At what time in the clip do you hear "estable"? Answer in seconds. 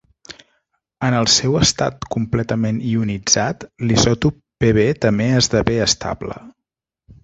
5.91-6.45